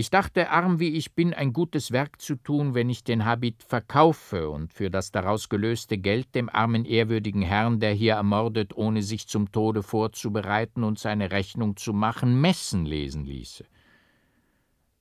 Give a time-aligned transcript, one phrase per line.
[0.00, 3.62] Ich dachte, arm wie ich bin, ein gutes Werk zu tun, wenn ich den Habit
[3.62, 9.02] verkaufe und für das daraus gelöste Geld dem armen ehrwürdigen Herrn, der hier ermordet, ohne
[9.02, 13.66] sich zum Tode vorzubereiten und seine Rechnung zu machen, Messen lesen ließe.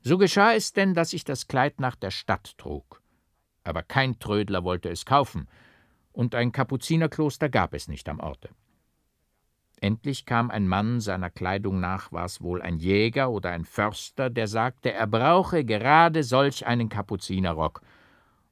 [0.01, 3.01] So geschah es denn, dass ich das Kleid nach der Stadt trug.
[3.63, 5.47] Aber kein Trödler wollte es kaufen,
[6.11, 8.49] und ein Kapuzinerkloster gab es nicht am Orte.
[9.81, 14.29] Endlich kam ein Mann, seiner Kleidung nach war es wohl ein Jäger oder ein Förster,
[14.29, 17.81] der sagte, er brauche gerade solch einen Kapuzinerrock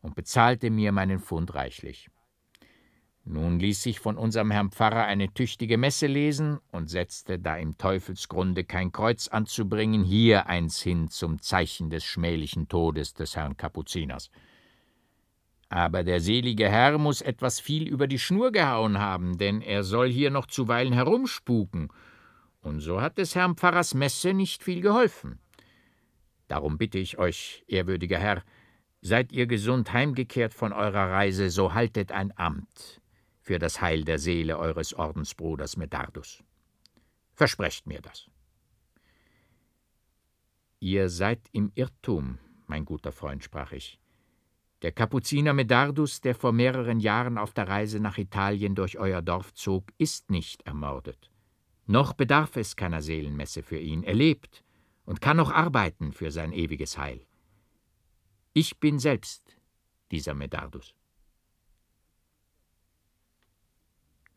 [0.01, 2.09] und bezahlte mir meinen Pfund reichlich.
[3.25, 7.77] Nun ließ sich von unserem Herrn Pfarrer eine tüchtige Messe lesen und setzte, da im
[7.77, 14.31] Teufelsgrunde kein Kreuz anzubringen, hier eins hin zum Zeichen des schmählichen Todes des Herrn Kapuziners.
[15.69, 20.09] Aber der selige Herr muss etwas viel über die Schnur gehauen haben, denn er soll
[20.09, 21.89] hier noch zuweilen herumspuken,
[22.61, 25.39] und so hat des Herrn Pfarrers Messe nicht viel geholfen.
[26.47, 28.43] Darum bitte ich euch, ehrwürdiger Herr,
[29.01, 33.01] seid ihr gesund heimgekehrt von eurer Reise, so haltet ein Amt
[33.41, 36.43] für das Heil der Seele eures Ordensbruders Medardus.
[37.33, 38.29] Versprecht mir das.
[40.79, 43.99] Ihr seid im Irrtum, mein guter Freund, sprach ich.
[44.83, 49.53] Der Kapuziner Medardus, der vor mehreren Jahren auf der Reise nach Italien durch euer Dorf
[49.53, 51.31] zog, ist nicht ermordet.
[51.87, 54.03] Noch bedarf es keiner Seelenmesse für ihn.
[54.03, 54.63] Er lebt
[55.05, 57.25] und kann noch arbeiten für sein ewiges Heil.
[58.53, 59.57] Ich bin selbst
[60.11, 60.93] dieser Medardus.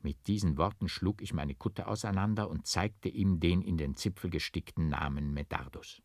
[0.03, 4.31] Mit diesen Worten schlug ich meine Kutte auseinander und zeigte ihm den in den Zipfel
[4.31, 6.01] gestickten Namen Medardus.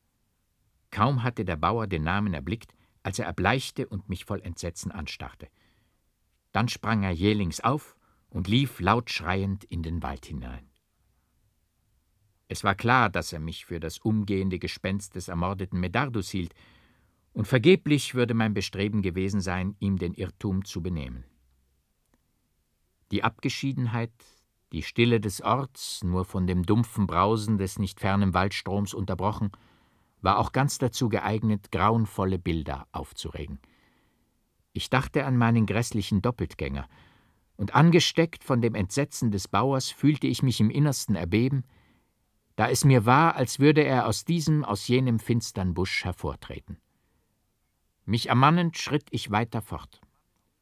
[0.91, 2.73] Kaum hatte der Bauer den Namen erblickt,
[3.05, 5.47] als er erbleichte und mich voll Entsetzen anstarrte.
[6.51, 7.95] Dann sprang er jählings auf
[8.29, 10.67] und lief laut schreiend in den Wald hinein.
[12.47, 16.55] Es war klar, dass er mich für das umgehende Gespenst des ermordeten Medardus hielt,
[17.31, 21.25] und vergeblich würde mein Bestreben gewesen sein, ihm den Irrtum zu benehmen.
[23.11, 24.13] Die Abgeschiedenheit,
[24.71, 29.51] die Stille des Orts, nur von dem dumpfen Brausen des nicht fernen Waldstroms unterbrochen,
[30.25, 33.59] war auch ganz dazu geeignet, grauenvolle Bilder aufzuregen.
[34.73, 36.87] Ich dachte an meinen grässlichen Doppeltgänger,
[37.57, 41.63] und angesteckt von dem Entsetzen des Bauers fühlte ich mich im Innersten erbeben,
[42.57, 46.79] da es mir war, als würde er aus diesem, aus jenem finstern Busch hervortreten.
[48.05, 50.01] Mich ermannend schritt ich weiter fort.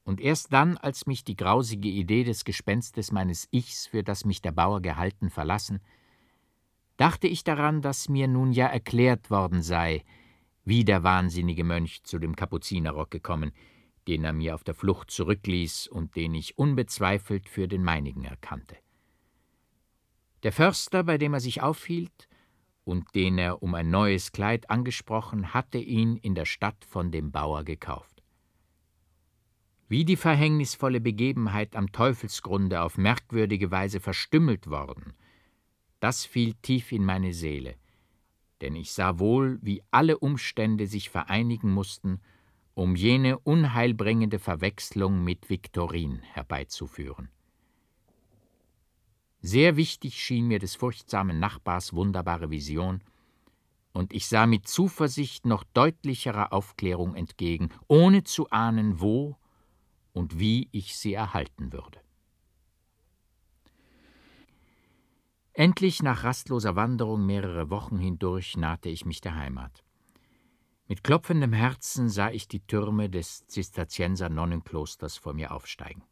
[0.04, 4.42] Und erst dann, als mich die grausige Idee des Gespenstes meines Ichs, für das mich
[4.42, 5.82] der Bauer gehalten, verlassen,
[6.98, 10.04] dachte ich daran, dass mir nun ja erklärt worden sei,
[10.66, 13.52] wie der wahnsinnige Mönch zu dem Kapuzinerrock gekommen,
[14.08, 18.78] den er mir auf der Flucht zurückließ und den ich unbezweifelt für den meinigen erkannte.
[20.44, 22.28] Der Förster, bei dem er sich aufhielt
[22.84, 27.32] und den er um ein neues Kleid angesprochen, hatte ihn in der Stadt von dem
[27.32, 28.22] Bauer gekauft.
[29.88, 35.14] Wie die verhängnisvolle Begebenheit am Teufelsgrunde auf merkwürdige Weise verstümmelt worden
[36.04, 37.78] das fiel tief in meine Seele,
[38.60, 42.20] denn ich sah wohl, wie alle Umstände sich vereinigen mussten,
[42.74, 47.30] um jene unheilbringende Verwechslung mit Viktorin herbeizuführen.
[49.40, 53.02] Sehr wichtig schien mir des furchtsamen Nachbars wunderbare Vision,
[53.94, 59.38] und ich sah mit Zuversicht noch deutlicherer Aufklärung entgegen, ohne zu ahnen, wo
[60.12, 62.03] und wie ich sie erhalten würde.
[65.54, 69.84] Endlich nach rastloser Wanderung mehrere Wochen hindurch nahte ich mich der Heimat.
[70.88, 76.04] Mit klopfendem Herzen sah ich die Türme des Zisterzienser Nonnenklosters vor mir aufsteigen.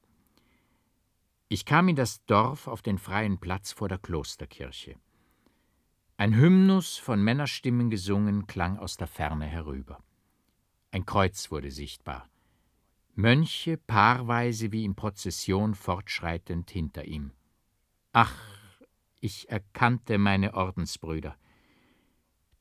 [1.50, 4.96] Ich kam in das Dorf auf den freien Platz vor der Klosterkirche.
[6.18, 10.04] Ein Hymnus von Männerstimmen gesungen klang aus der Ferne herüber.
[10.92, 12.30] Ein Kreuz wurde sichtbar.
[13.16, 17.32] Mönche paarweise wie in Prozession fortschreitend hinter ihm.
[18.14, 18.61] Ach,
[19.22, 21.38] ich erkannte meine Ordensbrüder.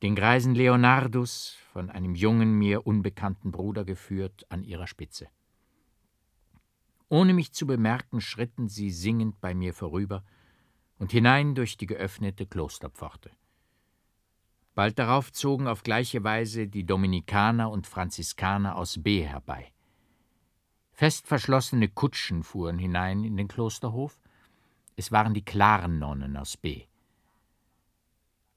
[0.01, 5.27] Den greisen Leonardus, von einem jungen, mir unbekannten Bruder geführt, an ihrer Spitze.
[7.09, 10.23] Ohne mich zu bemerken, schritten sie singend bei mir vorüber
[10.97, 13.31] und hinein durch die geöffnete Klosterpforte.
[14.75, 19.73] Bald darauf zogen auf gleiche Weise die Dominikaner und Franziskaner aus B herbei.
[20.93, 24.20] Fest verschlossene Kutschen fuhren hinein in den Klosterhof,
[24.95, 26.83] es waren die klaren Nonnen aus B.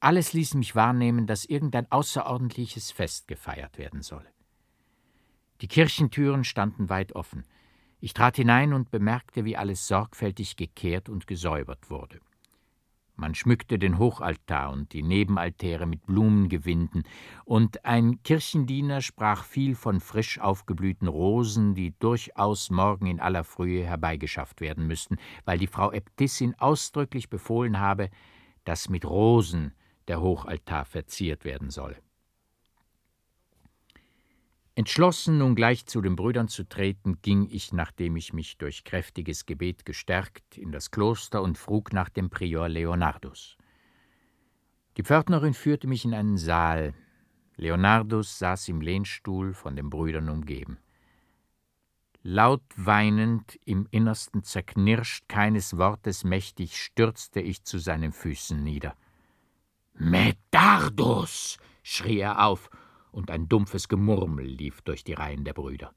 [0.01, 4.31] Alles ließ mich wahrnehmen, dass irgendein außerordentliches Fest gefeiert werden solle.
[5.61, 7.47] Die Kirchentüren standen weit offen.
[8.01, 12.21] Ich trat hinein und bemerkte, wie alles sorgfältig gekehrt und gesäubert wurde.
[13.17, 17.05] Man schmückte den Hochaltar und die Nebenaltäre mit Blumengewinden,
[17.45, 23.85] und ein Kirchendiener sprach viel von frisch aufgeblühten Rosen, die durchaus morgen in aller Frühe
[23.85, 28.11] herbeigeschafft werden müssten, weil die Frau Äbtissin ausdrücklich befohlen habe,
[28.65, 29.75] dass mit Rosen
[30.09, 32.04] der Hochaltar verziert werden solle.
[34.77, 39.47] Entschlossen, nun gleich zu den Brüdern zu treten, ging ich, nachdem ich mich durch kräftiges
[39.47, 43.57] Gebet gestärkt, in das Kloster und frug nach dem Prior Leonardus.
[44.97, 46.93] Die Pförtnerin führte mich in einen Saal.
[47.57, 50.79] Leonardus saß im Lehnstuhl, von den Brüdern umgeben.
[52.25, 58.97] Laut weinend, im Innersten zerknirscht, keines Wortes mächtig, stürzte ich zu seinen Füßen nieder.
[59.93, 61.59] Medardus!
[61.85, 62.71] schrie er auf
[63.15, 65.95] und ein dumpfes Gemurmel lief durch die Reihen der Brüder.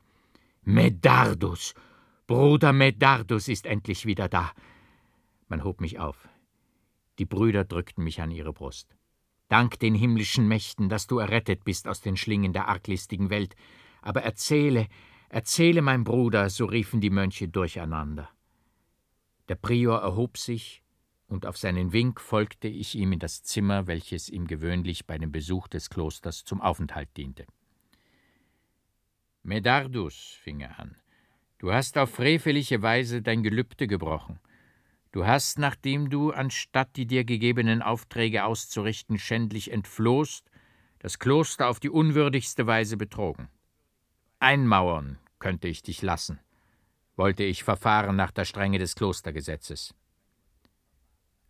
[0.63, 1.73] Medardus!
[2.27, 4.51] Bruder Medardus ist endlich wieder da!
[5.47, 6.27] Man hob mich auf.
[7.19, 8.95] Die Brüder drückten mich an ihre Brust.
[9.49, 13.55] Dank den himmlischen Mächten, dass du errettet bist aus den Schlingen der arglistigen Welt.
[14.01, 14.87] Aber erzähle,
[15.29, 18.29] erzähle, mein Bruder, so riefen die Mönche durcheinander.
[19.47, 20.83] Der Prior erhob sich
[21.27, 25.31] und auf seinen Wink folgte ich ihm in das Zimmer, welches ihm gewöhnlich bei dem
[25.31, 27.45] Besuch des Klosters zum Aufenthalt diente.
[29.44, 30.95] Medardus, fing er an,
[31.57, 34.39] du hast auf freveliche Weise dein Gelübde gebrochen.
[35.12, 40.50] Du hast, nachdem du, anstatt die dir gegebenen Aufträge auszurichten, schändlich entflohst,
[41.00, 43.50] das Kloster auf die unwürdigste Weise betrogen.
[44.39, 46.39] Einmauern könnte ich dich lassen,
[47.15, 49.95] wollte ich verfahren nach der Strenge des Klostergesetzes.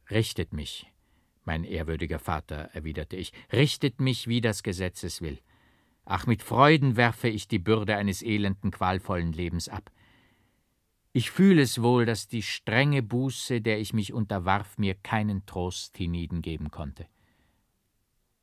[0.10, 0.92] Richtet mich,
[1.44, 5.40] mein ehrwürdiger Vater, erwiderte ich, richtet mich, wie das Gesetz es will.
[6.06, 9.92] Ach, mit Freuden werfe ich die Bürde eines elenden, qualvollen Lebens ab.
[11.12, 15.98] Ich fühle es wohl, dass die strenge Buße, der ich mich unterwarf, mir keinen Trost
[15.98, 17.08] hienieden geben konnte.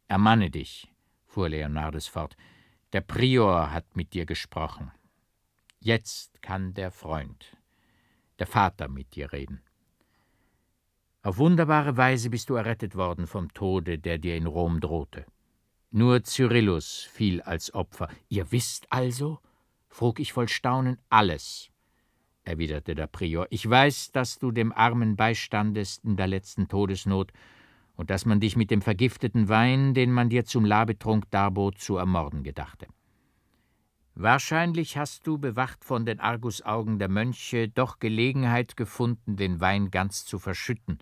[0.08, 0.92] Ermanne dich,
[1.24, 2.36] fuhr Leonardus fort,
[2.92, 4.90] der Prior hat mit dir gesprochen.
[5.80, 7.56] Jetzt kann der Freund,
[8.38, 9.62] der Vater mit dir reden.
[11.24, 15.24] Auf wunderbare Weise bist du errettet worden vom Tode, der dir in Rom drohte.
[15.90, 18.10] Nur Cyrillus fiel als Opfer.
[18.28, 19.38] Ihr wisst also?
[19.88, 20.98] frug ich voll Staunen.
[21.08, 21.70] Alles,
[22.42, 23.46] erwiderte der Prior.
[23.48, 27.32] Ich weiß, dass du dem Armen beistandest in der letzten Todesnot
[27.96, 31.96] und dass man dich mit dem vergifteten Wein, den man dir zum Labetrunk darbot, zu
[31.96, 32.86] ermorden gedachte.
[34.16, 40.24] Wahrscheinlich hast du, bewacht von den Argusaugen der Mönche, doch Gelegenheit gefunden, den Wein ganz
[40.24, 40.98] zu verschütten.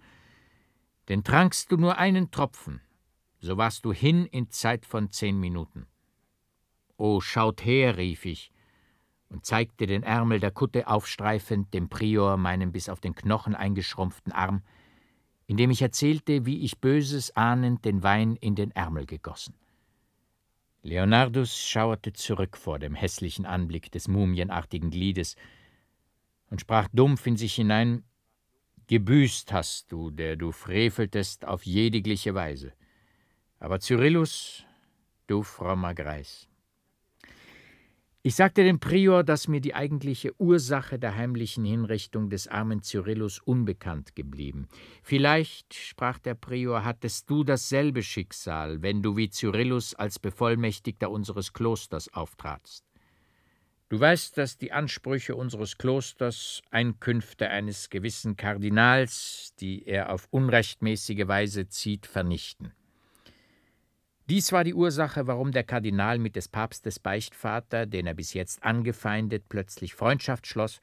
[1.09, 2.81] Denn trankst du nur einen Tropfen,
[3.39, 5.87] so warst du hin in Zeit von zehn Minuten.
[6.97, 8.51] O, schaut her, rief ich
[9.29, 14.33] und zeigte den Ärmel der Kutte aufstreifend dem Prior meinen bis auf den Knochen eingeschrumpften
[14.33, 14.63] Arm,
[15.47, 19.55] indem ich erzählte, wie ich Böses ahnend den Wein in den Ärmel gegossen.
[20.83, 25.37] Leonardus schauerte zurück vor dem hässlichen Anblick des mumienartigen Gliedes
[26.51, 28.03] und sprach dumpf in sich hinein:
[28.89, 32.73] Gebüßt hast du, der du freveltest auf jedigliche Weise.
[33.61, 34.65] Aber Cyrillus,
[35.29, 36.49] du frommer Greis,
[38.25, 43.41] ich sagte dem Prior, dass mir die eigentliche Ursache der heimlichen Hinrichtung des armen Cyrillus
[43.41, 44.69] unbekannt geblieben.
[45.03, 51.53] Vielleicht, sprach der Prior, hattest du dasselbe Schicksal, wenn du wie Cyrillus als Bevollmächtigter unseres
[51.53, 52.85] Klosters auftratst.
[53.89, 61.27] Du weißt, dass die Ansprüche unseres Klosters Einkünfte eines gewissen Kardinals, die er auf unrechtmäßige
[61.27, 62.73] Weise zieht, vernichten.
[64.29, 68.63] Dies war die Ursache, warum der Kardinal mit des Papstes Beichtvater, den er bis jetzt
[68.63, 70.81] angefeindet, plötzlich Freundschaft schloss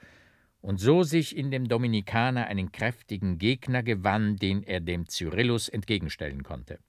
[0.61, 6.43] und so sich in dem Dominikaner einen kräftigen Gegner gewann, den er dem Cyrillus entgegenstellen
[6.43, 6.79] konnte.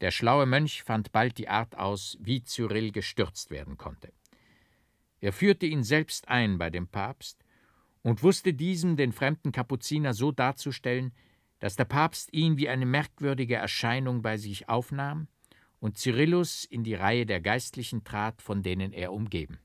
[0.00, 4.12] Der schlaue Mönch fand bald die Art aus, wie Cyrill gestürzt werden konnte.
[5.20, 7.42] Er führte ihn selbst ein bei dem Papst
[8.02, 11.12] und wusste diesem den fremden Kapuziner so darzustellen,
[11.58, 15.28] dass der Papst ihn wie eine merkwürdige Erscheinung bei sich aufnahm
[15.78, 19.58] und Cyrillus in die Reihe der Geistlichen trat, von denen er umgeben.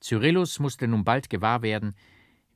[0.00, 1.94] Cyrillus musste nun bald gewahr werden,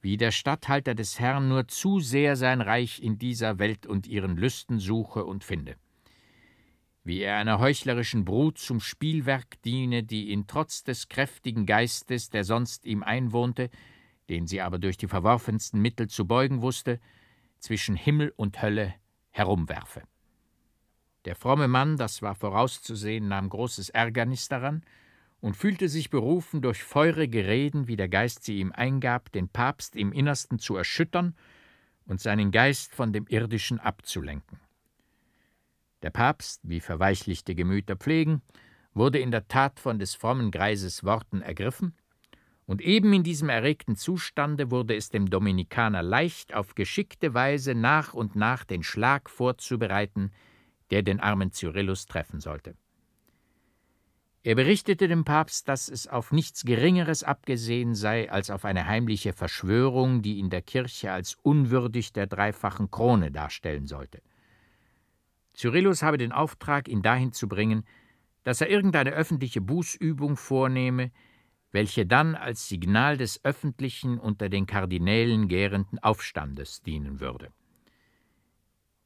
[0.01, 4.37] wie der Statthalter des Herrn nur zu sehr sein Reich in dieser Welt und ihren
[4.37, 5.77] Lüsten suche und finde.
[7.05, 12.45] Wie er einer heuchlerischen Brut zum Spielwerk diene, die ihn trotz des kräftigen Geistes, der
[12.45, 13.71] sonst ihm einwohnte,
[14.29, 17.01] den sie aber durch die verworfensten Mittel zu beugen wusste,
[17.59, 18.95] zwischen Himmel und Hölle
[19.31, 20.03] herumwerfe.
[21.25, 24.83] Der fromme Mann, das war vorauszusehen, nahm großes Ärgernis daran
[25.41, 29.95] und fühlte sich berufen, durch feurige Reden, wie der Geist sie ihm eingab, den Papst
[29.97, 31.35] im Innersten zu erschüttern
[32.07, 34.59] und seinen Geist von dem Irdischen abzulenken.
[36.03, 38.43] Der Papst, wie verweichlichte Gemüter pflegen,
[38.95, 41.95] wurde in der Tat von des frommen Greises Worten ergriffen,
[42.69, 48.13] und eben in diesem erregten Zustande wurde es dem Dominikaner leicht, auf geschickte Weise nach
[48.13, 50.33] und nach den Schlag vorzubereiten,
[50.91, 52.77] der den armen Cyrillus treffen sollte.
[54.43, 59.33] Er berichtete dem Papst, dass es auf nichts Geringeres abgesehen sei als auf eine heimliche
[59.33, 64.21] Verschwörung, die in der Kirche als unwürdig der dreifachen Krone darstellen sollte.
[65.55, 67.85] Cyrillus habe den Auftrag, ihn dahin zu bringen,
[68.45, 71.13] dass er irgendeine öffentliche Bußübung vornehme,
[71.71, 77.53] welche dann als Signal des öffentlichen unter den Kardinälen gärenden Aufstandes dienen würde.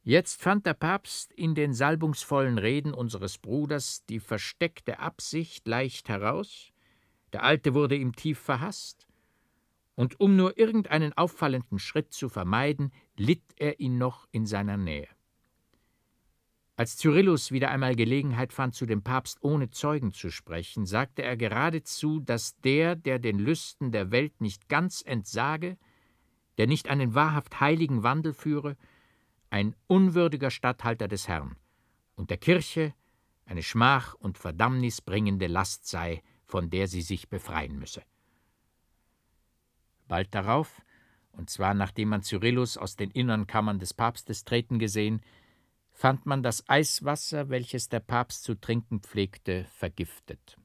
[0.03, 6.71] Jetzt fand der Papst in den salbungsvollen Reden unseres Bruders die versteckte Absicht leicht heraus,
[7.31, 9.07] der Alte wurde ihm tief verhasst,
[9.95, 15.07] und um nur irgendeinen auffallenden Schritt zu vermeiden, litt er ihn noch in seiner Nähe.
[16.75, 21.37] Als Cyrillus wieder einmal Gelegenheit fand, zu dem Papst ohne Zeugen zu sprechen, sagte er
[21.37, 25.77] geradezu, dass der, der den Lüsten der Welt nicht ganz entsage,
[26.57, 28.75] der nicht einen wahrhaft heiligen Wandel führe,
[29.51, 31.57] ein unwürdiger Statthalter des Herrn
[32.15, 32.93] und der Kirche
[33.45, 38.01] eine Schmach und Verdammnis bringende Last sei, von der sie sich befreien müsse.
[40.07, 40.81] Bald darauf,
[41.33, 45.21] und zwar nachdem man Cyrillus aus den innern Kammern des Papstes treten gesehen,
[45.93, 50.57] fand man das Eiswasser, welches der Papst zu trinken pflegte, vergiftet.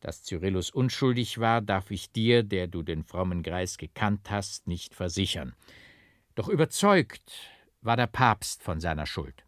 [0.00, 4.94] Dass Cyrillus unschuldig war, darf ich dir, der du den frommen Greis gekannt hast, nicht
[4.94, 5.54] versichern.
[6.36, 7.32] Doch überzeugt
[7.80, 9.44] war der Papst von seiner Schuld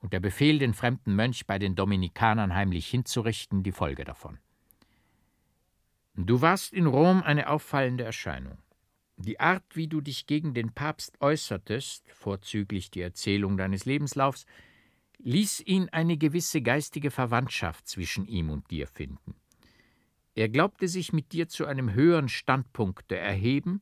[0.00, 4.38] und der Befehl, den fremden Mönch bei den Dominikanern heimlich hinzurichten, die Folge davon.
[6.14, 8.58] Du warst in Rom eine auffallende Erscheinung.
[9.18, 14.44] Die Art, wie du dich gegen den Papst äußertest, vorzüglich die Erzählung deines Lebenslaufs,
[15.18, 19.34] ließ ihn eine gewisse geistige Verwandtschaft zwischen ihm und dir finden.
[20.34, 23.80] Er glaubte sich mit dir zu einem höheren Standpunkte erheben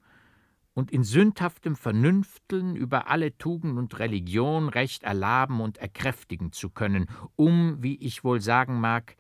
[0.73, 7.09] und in sündhaftem Vernünfteln über alle Tugend und Religion recht erlaben und erkräftigen zu können,
[7.35, 9.17] um, wie ich wohl sagen mag,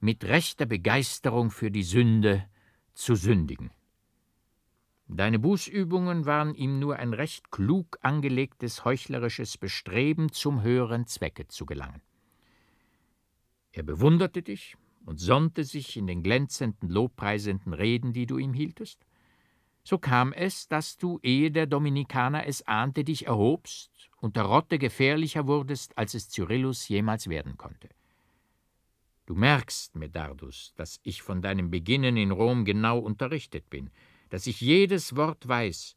[0.00, 2.44] mit rechter Begeisterung für die Sünde
[2.92, 3.70] zu sündigen.
[5.06, 11.66] Deine Bußübungen waren ihm nur ein recht klug angelegtes heuchlerisches Bestreben, zum höheren Zwecke zu
[11.66, 12.00] gelangen.
[13.72, 19.04] Er bewunderte dich und sonnte sich in den glänzenden, lobpreisenden Reden, die du ihm hieltest,
[19.86, 24.78] so kam es, dass du, ehe der Dominikaner es ahnte, dich erhobst und der Rotte
[24.78, 27.90] gefährlicher wurdest, als es Cyrillus jemals werden konnte.
[29.26, 33.90] Du merkst, Medardus, dass ich von deinem Beginnen in Rom genau unterrichtet bin,
[34.30, 35.96] dass ich jedes Wort weiß,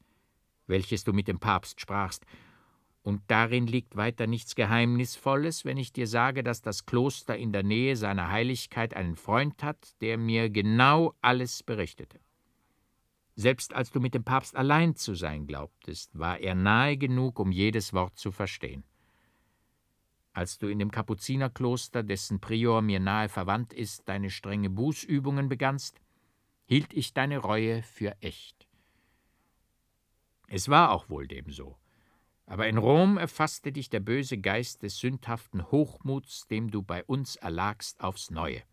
[0.67, 2.25] welches du mit dem Papst sprachst,
[3.07, 7.63] und darin liegt weiter nichts Geheimnisvolles, wenn ich dir sage, dass das Kloster in der
[7.63, 12.19] Nähe seiner Heiligkeit einen Freund hat, der mir genau alles berichtete.
[13.37, 17.51] Selbst als du mit dem Papst allein zu sein glaubtest, war er nahe genug, um
[17.51, 18.83] jedes Wort zu verstehen.
[20.33, 26.01] Als du in dem Kapuzinerkloster, dessen Prior mir nahe verwandt ist, deine strenge Bußübungen begannst,
[26.67, 28.67] hielt ich deine Reue für echt.
[30.47, 31.77] Es war auch wohl dem so.
[32.45, 37.35] Aber in Rom erfasste dich der böse Geist des sündhaften Hochmuts, dem du bei uns
[37.35, 38.63] erlagst, aufs Neue.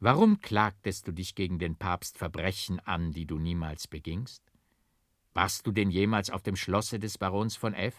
[0.00, 4.42] Warum klagtest du dich gegen den Papst Verbrechen an, die du niemals begingst?
[5.34, 7.94] Warst du denn jemals auf dem Schlosse des Barons von F?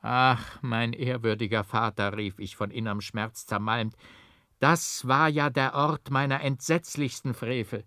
[0.00, 3.96] Ach, mein ehrwürdiger Vater, rief ich von innerem Schmerz zermalmt,
[4.58, 7.84] das war ja der Ort meiner entsetzlichsten Frevel.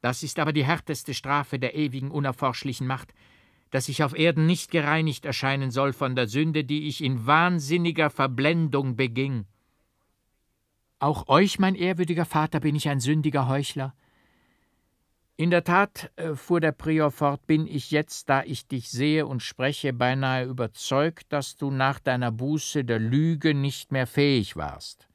[0.00, 3.14] Das ist aber die härteste Strafe der ewigen unerforschlichen Macht,
[3.70, 8.10] dass ich auf Erden nicht gereinigt erscheinen soll von der Sünde, die ich in wahnsinniger
[8.10, 9.46] Verblendung beging.
[10.98, 13.94] Auch euch, mein ehrwürdiger Vater, bin ich ein sündiger Heuchler.
[15.36, 19.26] In der Tat, äh, fuhr der Prior fort, bin ich jetzt, da ich dich sehe
[19.26, 25.08] und spreche, beinahe überzeugt, dass du nach deiner Buße der Lüge nicht mehr fähig warst.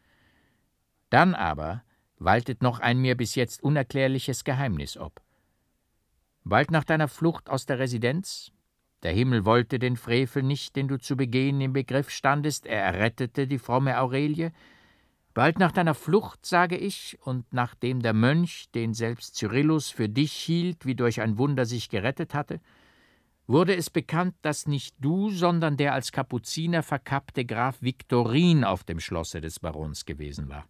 [1.09, 1.83] Dann aber
[2.17, 5.21] waltet noch ein mir bis jetzt unerklärliches Geheimnis ob.
[6.43, 8.51] Bald nach deiner Flucht aus der Residenz,
[9.03, 13.47] der Himmel wollte den Frevel nicht, den du zu begehen im Begriff standest, er errettete
[13.47, 14.51] die fromme Aurelie,
[15.33, 20.33] Bald nach deiner Flucht, sage ich, und nachdem der Mönch, den selbst Cyrillus für dich
[20.33, 22.59] hielt, wie durch ein Wunder sich gerettet hatte,
[23.47, 28.99] wurde es bekannt, dass nicht du, sondern der als Kapuziner verkappte Graf Viktorin auf dem
[28.99, 30.67] Schlosse des Barons gewesen war.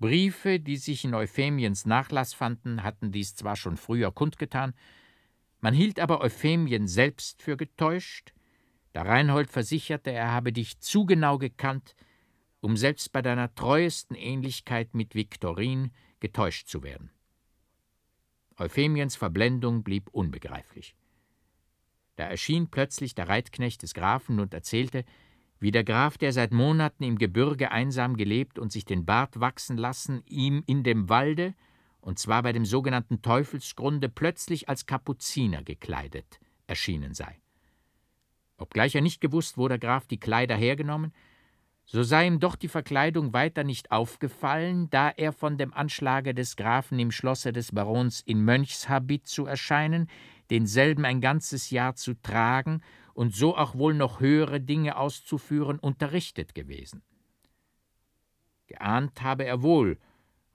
[0.00, 4.74] Briefe, die sich in Euphemiens Nachlass fanden, hatten dies zwar schon früher kundgetan,
[5.62, 8.32] Man hielt aber Euphemien selbst für getäuscht,
[8.94, 11.94] da Reinhold versicherte, er habe dich zu genau gekannt,
[12.60, 17.10] um selbst bei deiner treuesten Ähnlichkeit mit Viktorin getäuscht zu werden.
[18.58, 20.94] Euphemiens Verblendung blieb unbegreiflich.
[22.16, 25.04] Da erschien plötzlich der Reitknecht des Grafen und erzählte,
[25.60, 29.76] wie der Graf, der seit Monaten im Gebirge einsam gelebt und sich den Bart wachsen
[29.76, 31.54] lassen, ihm in dem Walde,
[32.00, 37.38] und zwar bei dem sogenannten Teufelsgrunde, plötzlich als Kapuziner gekleidet erschienen sei.
[38.56, 41.12] Obgleich er nicht gewusst, wo der Graf die Kleider hergenommen,
[41.84, 46.54] so sei ihm doch die Verkleidung weiter nicht aufgefallen, da er von dem Anschlage des
[46.54, 50.08] Grafen im Schlosse des Barons in Mönchshabit zu erscheinen,
[50.50, 52.80] denselben ein ganzes Jahr zu tragen
[53.14, 57.02] und so auch wohl noch höhere Dinge auszuführen unterrichtet gewesen.
[58.66, 59.98] Geahnt habe er wohl,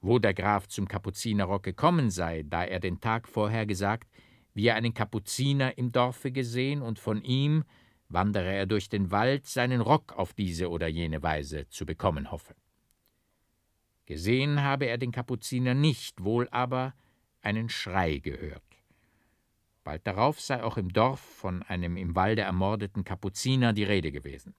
[0.02, 4.10] wo der Graf zum Kapuzinerrock gekommen sei, da er den Tag vorher gesagt,
[4.54, 7.64] wie er einen Kapuziner im Dorfe gesehen und von ihm,
[8.08, 12.56] wandere er durch den Wald, seinen Rock auf diese oder jene Weise zu bekommen hoffe.
[14.06, 16.94] Gesehen habe er den Kapuziner nicht, wohl aber
[17.42, 18.64] einen Schrei gehört.
[19.86, 24.56] Bald darauf sei auch im Dorf von einem im Walde ermordeten Kapuziner die Rede gewesen.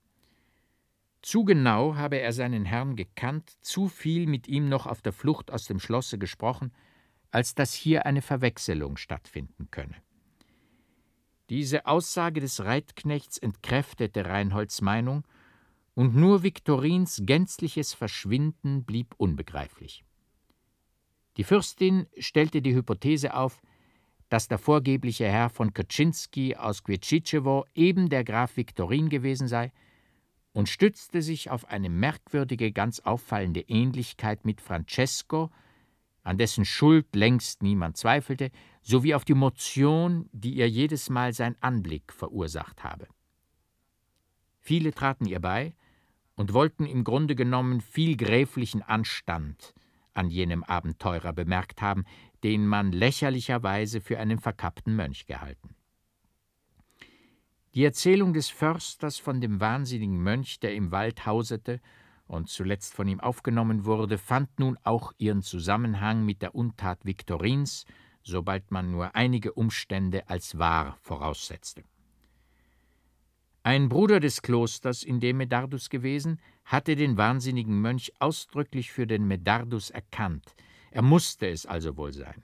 [1.21, 5.51] Zu genau habe er seinen Herrn gekannt, zu viel mit ihm noch auf der Flucht
[5.51, 6.73] aus dem Schlosse gesprochen,
[7.33, 9.97] als dass hier eine Verwechselung stattfinden könne.
[11.51, 15.27] Diese Aussage des Reitknechts entkräftete Reinholds Meinung,
[15.95, 20.05] und nur Viktorins gänzliches Verschwinden blieb unbegreiflich.
[21.37, 23.61] Die Fürstin stellte die Hypothese auf,
[24.29, 29.73] dass der vorgebliche Herr von Kaczynski aus Kwietschitschewo eben der Graf Viktorin gewesen sei
[30.53, 35.51] und stützte sich auf eine merkwürdige, ganz auffallende Ähnlichkeit mit Francesco,
[36.23, 38.51] an dessen Schuld längst niemand zweifelte,
[38.83, 43.07] sowie auf die Motion, die ihr jedes Mal sein Anblick verursacht habe.
[44.59, 45.75] Viele traten ihr bei
[46.35, 49.75] und wollten im Grunde genommen viel gräflichen Anstand
[50.15, 52.05] an jenem Abenteurer bemerkt haben,
[52.47, 55.75] den man lächerlicherweise für einen verkappten Mönch gehalten.
[57.75, 61.81] Die Erzählung des Försters von dem wahnsinnigen Mönch, der im Wald hausete
[62.29, 67.85] und zuletzt von ihm aufgenommen wurde, fand nun auch ihren Zusammenhang mit der Untat Viktorins,
[68.23, 71.83] sobald man nur einige Umstände als wahr voraussetzte.
[73.65, 79.27] Ein Bruder des Klosters, in dem Medardus gewesen, hatte den wahnsinnigen Mönch ausdrücklich für den
[79.27, 80.55] Medardus erkannt.
[80.97, 82.43] Er musste es also wohl sein.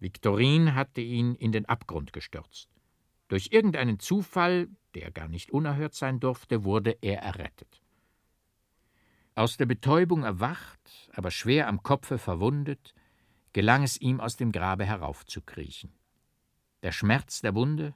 [0.00, 2.68] Viktorin hatte ihn in den Abgrund gestürzt.
[3.28, 7.80] Durch irgendeinen Zufall, der gar nicht unerhört sein durfte, wurde er errettet.
[9.36, 12.94] Aus der Betäubung erwacht, aber schwer am Kopfe verwundet,
[13.52, 15.92] gelang es ihm, aus dem Grabe heraufzukriechen.
[16.82, 17.94] Der Schmerz der Wunde,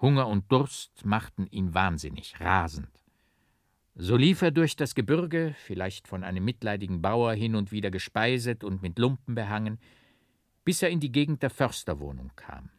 [0.00, 3.03] Hunger und Durst machten ihn wahnsinnig, rasend.
[3.96, 8.64] So lief er durch das Gebirge, vielleicht von einem mitleidigen Bauer hin und wieder gespeiset
[8.64, 9.78] und mit Lumpen behangen,
[10.64, 12.70] bis er in die Gegend der Försterwohnung kam.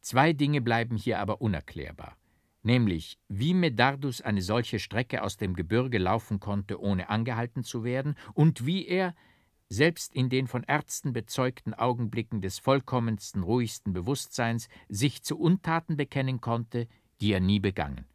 [0.00, 2.16] Zwei Dinge bleiben hier aber unerklärbar,
[2.62, 8.14] nämlich wie Medardus eine solche Strecke aus dem Gebirge laufen konnte, ohne angehalten zu werden,
[8.32, 9.16] und wie er,
[9.68, 16.40] selbst in den von Ärzten bezeugten Augenblicken des vollkommensten, ruhigsten Bewusstseins, sich zu Untaten bekennen
[16.40, 16.86] konnte,
[17.20, 18.06] die er nie begangen.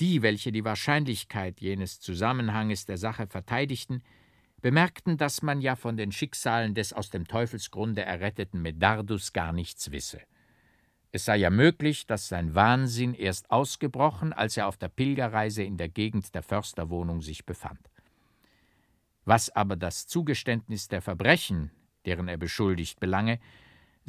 [0.00, 4.02] Die, welche die Wahrscheinlichkeit jenes Zusammenhanges der Sache verteidigten,
[4.62, 9.90] bemerkten, dass man ja von den Schicksalen des aus dem Teufelsgrunde erretteten Medardus gar nichts
[9.90, 10.22] wisse.
[11.12, 15.76] Es sei ja möglich, dass sein Wahnsinn erst ausgebrochen, als er auf der Pilgerreise in
[15.76, 17.90] der Gegend der Försterwohnung sich befand.
[19.24, 21.72] Was aber das Zugeständnis der Verbrechen,
[22.06, 23.38] deren er beschuldigt, belange,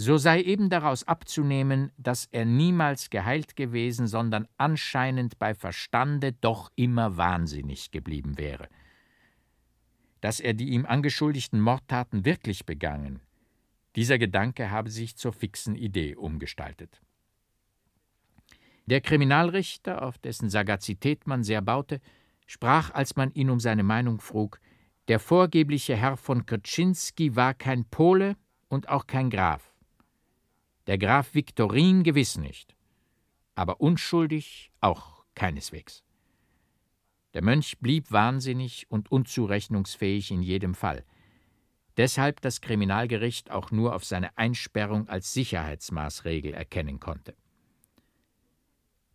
[0.02, 6.72] so sei eben daraus abzunehmen, dass er niemals geheilt gewesen, sondern anscheinend bei Verstande doch
[6.76, 8.68] immer wahnsinnig geblieben wäre.
[10.20, 13.20] Dass er die ihm angeschuldigten Mordtaten wirklich begangen,
[13.96, 17.00] dieser Gedanke habe sich zur fixen Idee umgestaltet.
[18.88, 22.02] Der Kriminalrichter, auf dessen Sagazität man sehr baute,
[22.48, 24.60] sprach, als man ihn um seine Meinung frug,
[25.10, 28.36] der vorgebliche Herr von Krczynski war kein Pole
[28.68, 29.71] und auch kein Graf.
[30.88, 32.76] Der Graf Viktorin gewiss nicht,
[33.56, 36.04] aber unschuldig auch keineswegs.
[37.34, 41.06] Der Mönch blieb wahnsinnig und unzurechnungsfähig in jedem Fall.
[41.98, 47.36] Deshalb das Kriminalgericht auch nur auf seine Einsperrung als Sicherheitsmaßregel erkennen konnte.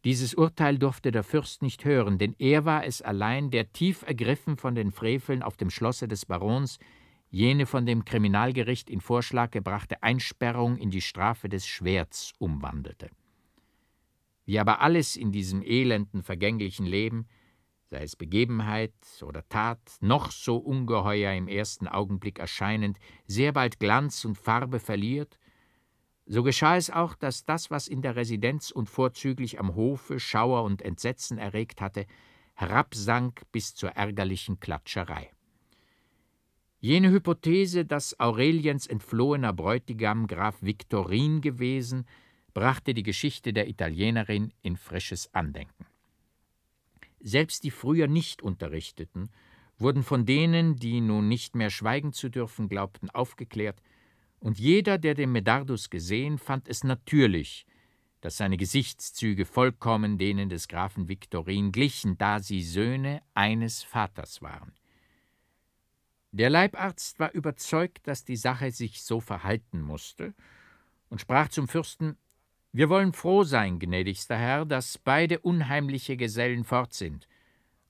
[0.04, 4.56] Dieses Urteil durfte der Fürst nicht hören, denn er war es allein, der tief ergriffen
[4.56, 6.78] von den Freveln auf dem Schlosse des Barons
[7.30, 13.10] jene von dem Kriminalgericht in Vorschlag gebrachte Einsperrung in die Strafe des Schwerts umwandelte.
[14.44, 17.26] Wie aber alles in diesem elenden, vergänglichen Leben,
[17.90, 24.24] sei es Begebenheit oder Tat, noch so ungeheuer im ersten Augenblick erscheinend, sehr bald Glanz
[24.24, 25.38] und Farbe verliert,
[26.28, 30.64] so geschah es auch, dass das, was in der Residenz und vorzüglich am Hofe Schauer
[30.64, 32.06] und Entsetzen erregt hatte,
[32.54, 35.30] herabsank bis zur ärgerlichen Klatscherei.
[36.78, 42.06] Jene Hypothese, dass Aureliens entflohener Bräutigam Graf Viktorin gewesen,
[42.52, 45.86] brachte die Geschichte der Italienerin in frisches Andenken.
[47.20, 49.30] Selbst die früher nicht Unterrichteten
[49.78, 53.82] wurden von denen, die nun nicht mehr schweigen zu dürfen glaubten, aufgeklärt,
[54.38, 57.66] und jeder, der den Medardus gesehen, fand es natürlich,
[58.20, 64.72] dass seine Gesichtszüge vollkommen denen des Grafen Viktorin glichen, da sie Söhne eines Vaters waren.
[66.32, 70.34] Der Leibarzt war überzeugt, dass die Sache sich so verhalten musste,
[71.08, 72.16] und sprach zum Fürsten
[72.72, 77.28] Wir wollen froh sein, gnädigster Herr, dass beide unheimliche Gesellen fort sind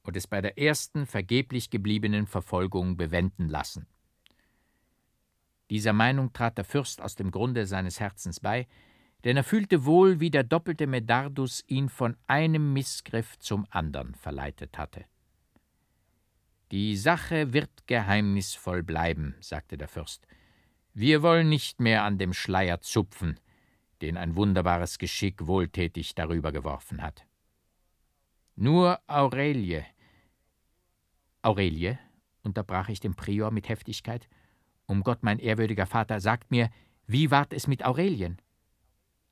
[0.03, 3.87] und es bei der ersten vergeblich gebliebenen Verfolgung bewenden lassen.
[5.71, 8.69] Dieser Meinung trat der Fürst aus dem Grunde seines Herzens bei,
[9.25, 14.79] denn er fühlte wohl, wie der doppelte Medardus ihn von einem Missgriff zum andern verleitet
[14.79, 15.05] hatte.
[16.73, 20.27] Die Sache wird geheimnisvoll bleiben, sagte der Fürst.
[20.95, 23.39] Wir wollen nicht mehr an dem Schleier zupfen,
[24.03, 27.25] den ein wunderbares Geschick wohltätig darüber geworfen hat.
[28.57, 29.85] Nur Aurelie.
[31.43, 31.99] Aurelie,
[32.43, 34.29] unterbrach ich den Prior mit Heftigkeit,
[34.87, 36.71] um Gott, mein ehrwürdiger Vater, sagt mir,
[37.07, 38.41] wie ward es mit Aurelien?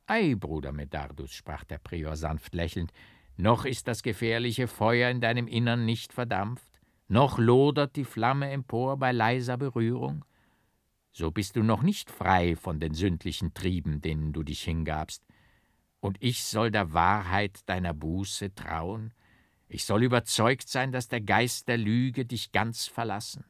[0.06, 2.92] Ei, Bruder Medardus, sprach der Prior sanft lächelnd,
[3.36, 6.73] noch ist das gefährliche Feuer in deinem Innern nicht verdampft,
[7.08, 10.24] noch lodert die Flamme empor bei leiser Berührung.
[11.12, 15.24] So bist du noch nicht frei von den sündlichen Trieben, denen du dich hingabst.
[16.00, 19.12] Und ich soll der Wahrheit deiner Buße trauen?
[19.68, 23.44] Ich soll überzeugt sein, dass der Geist der Lüge dich ganz verlassen?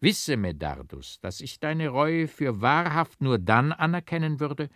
[0.00, 4.68] Wisse, Medardus, dass ich deine Reue für wahrhaft nur dann anerkennen würde,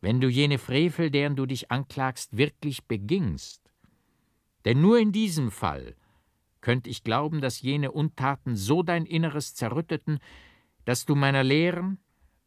[0.00, 3.62] wenn du jene Frevel, deren du dich anklagst, wirklich begingst.
[4.64, 5.94] Denn nur in diesem Fall
[6.66, 10.18] könnte ich glauben, dass jene Untaten so dein Inneres zerrütteten,
[10.84, 11.98] dass du meiner Lehren,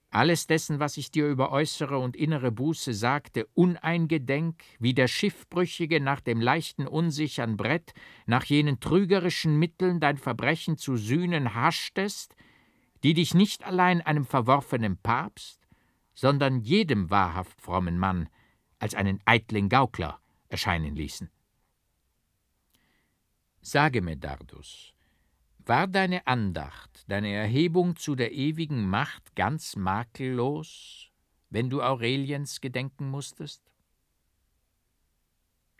[0.10, 6.01] alles dessen, was ich dir über äußere und innere Buße sagte, uneingedenk, wie der Schiffbrüchige
[6.01, 7.93] nach dem leichten, unsichern Brett,
[8.25, 12.36] nach jenen trügerischen Mitteln dein Verbrechen zu sühnen haschtest,
[13.03, 15.65] die dich nicht allein einem verworfenen Papst,
[16.13, 18.27] sondern jedem wahrhaft frommen Mann
[18.79, 21.29] als einen eitlen Gaukler erscheinen ließen.
[23.62, 24.93] Sage mir, Dardus,
[25.65, 31.12] war deine Andacht, deine Erhebung zu der ewigen Macht ganz makellos,
[31.50, 33.62] wenn du Aureliens gedenken musstest?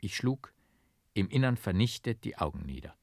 [0.00, 0.52] Ich schlug,
[1.14, 2.94] im Innern vernichtet, die Augen nieder.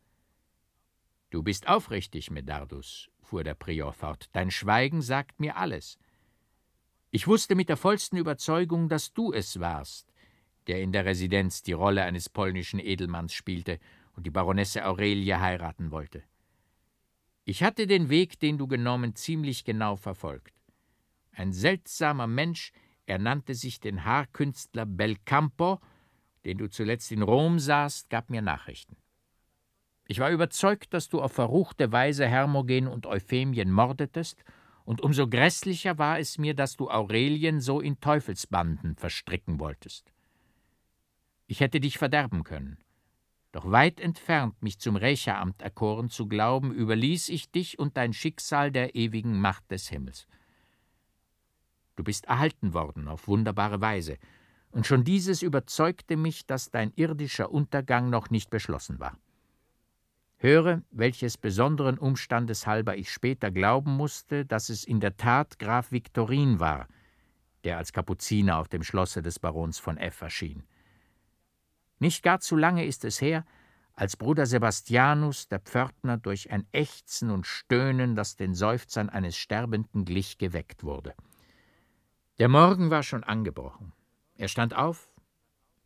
[1.29, 4.29] Du bist aufrichtig, Medardus, fuhr der Prior fort.
[4.31, 5.97] Dein Schweigen sagt mir alles.
[7.11, 10.13] Ich wusste mit der vollsten Überzeugung, dass du es warst,
[10.67, 13.79] der in der Residenz die Rolle eines polnischen Edelmanns spielte
[14.17, 16.23] und die Baronesse Aurelie heiraten wollte.
[17.45, 20.53] Ich hatte den Weg, den du genommen, ziemlich genau verfolgt.
[21.31, 22.73] Ein seltsamer Mensch,
[23.05, 25.79] er nannte sich den Haarkünstler Belcampo,
[26.43, 28.97] den du zuletzt in Rom sahst, gab mir Nachrichten.
[30.07, 34.43] Ich war überzeugt, dass du auf verruchte Weise Hermogen und Euphemien mordetest,
[34.83, 40.13] und umso grässlicher war es mir, dass du Aurelien so in Teufelsbanden verstricken wolltest.
[41.45, 42.77] Ich hätte dich verderben können.
[43.57, 48.71] Doch weit entfernt, mich zum Rächeramt erkoren zu glauben, überließ ich dich und dein Schicksal
[48.71, 50.27] der ewigen Macht des Himmels.
[51.95, 54.19] Du bist erhalten worden auf wunderbare Weise,
[54.69, 59.17] und schon dieses überzeugte mich, dass dein irdischer Untergang noch nicht beschlossen war.
[60.37, 65.91] Höre, welches besonderen Umstandes halber ich später glauben musste, dass es in der Tat Graf
[65.91, 66.87] Viktorin war,
[67.63, 70.61] der als Kapuziner auf dem Schlosse des Barons von F erschien.
[71.99, 73.45] Nicht gar zu lange ist es her,
[73.93, 80.05] als Bruder Sebastianus, der Pförtner, durch ein Ächzen und Stöhnen, das den Seufzern eines Sterbenden
[80.05, 81.15] glich, geweckt wurde.
[82.37, 83.93] Der Morgen war schon angebrochen.
[84.35, 85.09] Er stand auf,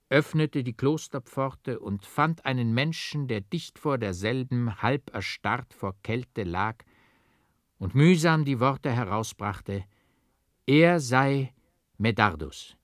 [0.10, 6.44] öffnete die Klosterpforte und fand einen Menschen, der dicht vor derselben, halb erstarrt vor Kälte
[6.44, 6.84] lag
[7.78, 9.86] und mühsam die Worte herausbrachte:
[10.66, 11.54] Er sei
[11.98, 12.76] Medardus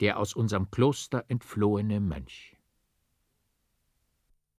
[0.00, 2.56] der aus unserem Kloster entflohene Mönch.